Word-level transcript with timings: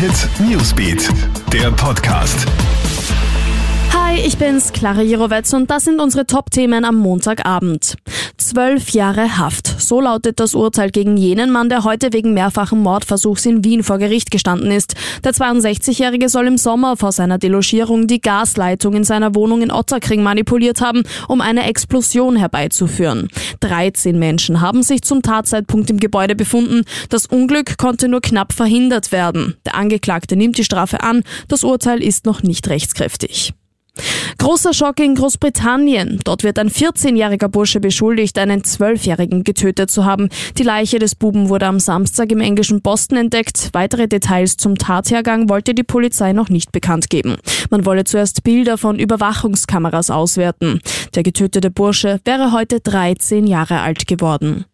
Hit 0.00 0.30
Newsbeat, 0.48 1.10
der 1.52 1.70
Podcast. 1.72 2.46
Hi, 3.92 4.18
ich 4.18 4.38
bin's, 4.38 4.72
Clara 4.72 5.02
Jirovetz 5.02 5.52
und 5.52 5.70
das 5.70 5.84
sind 5.84 6.00
unsere 6.00 6.24
Top-Themen 6.24 6.86
am 6.86 6.96
Montagabend. 6.96 7.96
Zwölf 8.50 8.90
Jahre 8.90 9.38
Haft. 9.38 9.80
So 9.80 10.00
lautet 10.00 10.40
das 10.40 10.56
Urteil 10.56 10.90
gegen 10.90 11.16
jenen 11.16 11.52
Mann, 11.52 11.68
der 11.68 11.84
heute 11.84 12.12
wegen 12.12 12.34
mehrfachen 12.34 12.82
Mordversuchs 12.82 13.46
in 13.46 13.62
Wien 13.62 13.84
vor 13.84 13.98
Gericht 13.98 14.32
gestanden 14.32 14.72
ist. 14.72 14.96
Der 15.22 15.32
62-Jährige 15.32 16.28
soll 16.28 16.48
im 16.48 16.58
Sommer 16.58 16.96
vor 16.96 17.12
seiner 17.12 17.38
Delogierung 17.38 18.08
die 18.08 18.20
Gasleitung 18.20 18.94
in 18.94 19.04
seiner 19.04 19.36
Wohnung 19.36 19.62
in 19.62 19.70
Otterkring 19.70 20.24
manipuliert 20.24 20.80
haben, 20.80 21.04
um 21.28 21.40
eine 21.40 21.62
Explosion 21.62 22.34
herbeizuführen. 22.34 23.28
13 23.60 24.18
Menschen 24.18 24.60
haben 24.60 24.82
sich 24.82 25.02
zum 25.02 25.22
Tatzeitpunkt 25.22 25.88
im 25.88 26.00
Gebäude 26.00 26.34
befunden. 26.34 26.82
Das 27.08 27.26
Unglück 27.26 27.78
konnte 27.78 28.08
nur 28.08 28.20
knapp 28.20 28.52
verhindert 28.52 29.12
werden. 29.12 29.58
Der 29.64 29.76
Angeklagte 29.76 30.34
nimmt 30.34 30.58
die 30.58 30.64
Strafe 30.64 31.04
an. 31.04 31.22
Das 31.46 31.62
Urteil 31.62 32.02
ist 32.02 32.26
noch 32.26 32.42
nicht 32.42 32.68
rechtskräftig. 32.68 33.54
Großer 34.40 34.72
Schock 34.72 35.00
in 35.00 35.16
Großbritannien. 35.16 36.18
Dort 36.24 36.44
wird 36.44 36.58
ein 36.58 36.70
14-jähriger 36.70 37.48
Bursche 37.48 37.78
beschuldigt, 37.78 38.38
einen 38.38 38.62
12-jährigen 38.62 39.44
getötet 39.44 39.90
zu 39.90 40.06
haben. 40.06 40.30
Die 40.56 40.62
Leiche 40.62 40.98
des 40.98 41.14
Buben 41.14 41.50
wurde 41.50 41.66
am 41.66 41.78
Samstag 41.78 42.32
im 42.32 42.40
englischen 42.40 42.80
Boston 42.80 43.18
entdeckt. 43.18 43.68
Weitere 43.74 44.08
Details 44.08 44.56
zum 44.56 44.78
Tathergang 44.78 45.50
wollte 45.50 45.74
die 45.74 45.82
Polizei 45.82 46.32
noch 46.32 46.48
nicht 46.48 46.72
bekannt 46.72 47.10
geben. 47.10 47.36
Man 47.68 47.84
wolle 47.84 48.04
zuerst 48.04 48.42
Bilder 48.42 48.78
von 48.78 48.98
Überwachungskameras 48.98 50.08
auswerten. 50.08 50.80
Der 51.14 51.22
getötete 51.22 51.70
Bursche 51.70 52.18
wäre 52.24 52.52
heute 52.52 52.80
13 52.80 53.46
Jahre 53.46 53.80
alt 53.80 54.06
geworden. 54.06 54.64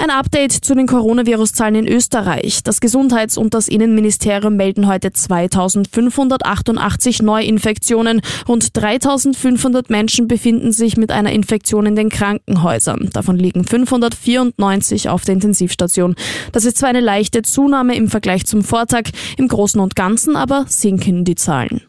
Ein 0.00 0.10
Update 0.10 0.52
zu 0.52 0.76
den 0.76 0.86
Coronavirus-Zahlen 0.86 1.74
in 1.74 1.88
Österreich. 1.88 2.62
Das 2.62 2.80
Gesundheits- 2.80 3.36
und 3.36 3.52
das 3.52 3.66
Innenministerium 3.66 4.54
melden 4.54 4.86
heute 4.86 5.12
2588 5.12 7.20
Neuinfektionen. 7.20 8.22
Rund 8.46 8.76
3500 8.76 9.90
Menschen 9.90 10.28
befinden 10.28 10.70
sich 10.70 10.96
mit 10.96 11.10
einer 11.10 11.32
Infektion 11.32 11.84
in 11.84 11.96
den 11.96 12.10
Krankenhäusern. 12.10 13.10
Davon 13.12 13.38
liegen 13.38 13.64
594 13.64 15.08
auf 15.08 15.24
der 15.24 15.34
Intensivstation. 15.34 16.14
Das 16.52 16.64
ist 16.64 16.78
zwar 16.78 16.90
eine 16.90 17.00
leichte 17.00 17.42
Zunahme 17.42 17.96
im 17.96 18.06
Vergleich 18.06 18.46
zum 18.46 18.62
Vortag, 18.62 19.10
im 19.36 19.48
Großen 19.48 19.80
und 19.80 19.96
Ganzen 19.96 20.36
aber 20.36 20.64
sinken 20.68 21.24
die 21.24 21.34
Zahlen. 21.34 21.87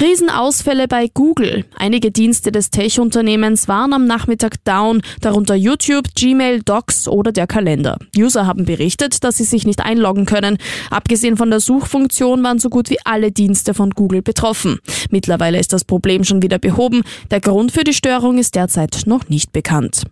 Riesenausfälle 0.00 0.88
bei 0.88 1.08
Google. 1.12 1.64
Einige 1.76 2.10
Dienste 2.10 2.52
des 2.52 2.70
Tech-Unternehmens 2.70 3.68
waren 3.68 3.92
am 3.92 4.06
Nachmittag 4.06 4.62
down, 4.64 5.02
darunter 5.20 5.54
YouTube, 5.54 6.06
Gmail, 6.14 6.62
Docs 6.62 7.08
oder 7.08 7.32
der 7.32 7.46
Kalender. 7.46 7.98
User 8.16 8.46
haben 8.46 8.64
berichtet, 8.64 9.24
dass 9.24 9.36
sie 9.36 9.44
sich 9.44 9.66
nicht 9.66 9.80
einloggen 9.80 10.26
können. 10.26 10.58
Abgesehen 10.90 11.36
von 11.36 11.50
der 11.50 11.60
Suchfunktion 11.60 12.42
waren 12.42 12.58
so 12.58 12.70
gut 12.70 12.90
wie 12.90 12.98
alle 13.04 13.32
Dienste 13.32 13.74
von 13.74 13.90
Google 13.90 14.22
betroffen. 14.22 14.78
Mittlerweile 15.10 15.58
ist 15.58 15.72
das 15.72 15.84
Problem 15.84 16.24
schon 16.24 16.42
wieder 16.42 16.58
behoben. 16.58 17.02
Der 17.30 17.40
Grund 17.40 17.72
für 17.72 17.84
die 17.84 17.94
Störung 17.94 18.38
ist 18.38 18.54
derzeit 18.54 19.02
noch 19.06 19.28
nicht 19.28 19.52
bekannt. 19.52 20.04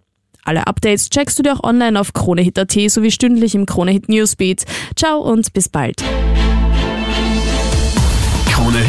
Alle 0.44 0.66
Updates 0.66 1.08
checkst 1.08 1.38
du 1.38 1.42
dir 1.42 1.54
auch 1.54 1.62
online 1.62 1.98
auf 1.98 2.12
KroneHit.at 2.12 2.72
sowie 2.88 3.10
stündlich 3.10 3.54
im 3.54 3.66
KroneHit 3.66 4.08
Newsbeat. 4.08 4.64
Ciao 4.96 5.20
und 5.20 5.52
bis 5.52 5.68
bald. 5.68 6.02